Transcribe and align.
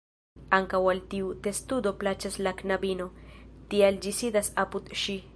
Ankaŭ 0.57 0.79
al 0.93 1.01
tiu 1.09 1.27
testudo 1.47 1.91
plaĉas 2.03 2.37
la 2.47 2.53
knabino, 2.61 3.07
tial 3.75 3.99
ĝi 4.07 4.15
sidas 4.21 4.51
apud 4.65 4.91
ŝi. 5.03 5.17